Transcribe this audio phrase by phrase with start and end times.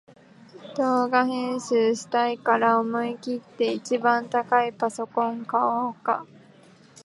[0.77, 6.25] 動画編集したいから思いきって一番高いパソコン買おうか